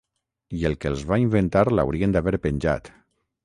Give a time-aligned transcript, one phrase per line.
[0.59, 2.95] I el que els va inventar l'haurien d'haver penjat.